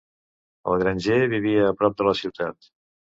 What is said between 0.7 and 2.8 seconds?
El granger vivia a prop de la ciutat.